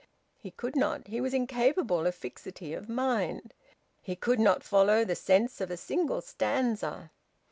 He 0.39 0.49
could 0.49 0.75
not. 0.75 1.09
He 1.09 1.21
was 1.21 1.31
incapable 1.31 2.07
of 2.07 2.15
fixity 2.15 2.73
of 2.73 2.89
mind. 2.89 3.53
He 4.01 4.15
could 4.15 4.39
not 4.39 4.63
follow 4.63 5.05
the 5.05 5.13
sense 5.15 5.61
of 5.61 5.69
a 5.69 5.77
single 5.77 6.21
stanza. 6.21 7.11